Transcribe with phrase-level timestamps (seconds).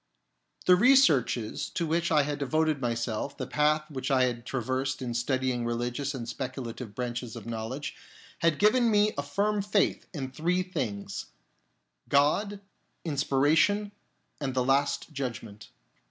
[0.65, 5.13] The researches to which I had devoted myself, the path which I had traversed in
[5.13, 7.95] studying religious and speculative branches of knowledge,
[8.39, 11.27] had given me a firm faith in three things—
[12.19, 12.61] God,
[13.05, 13.91] Inspiration,
[14.39, 15.69] and the Last Judgment.